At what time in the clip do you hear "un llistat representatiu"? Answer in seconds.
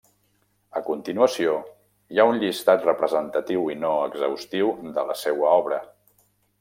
2.29-3.69